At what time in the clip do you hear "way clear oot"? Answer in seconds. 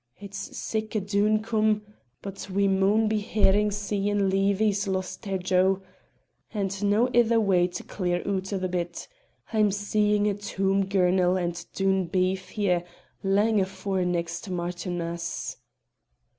7.39-8.51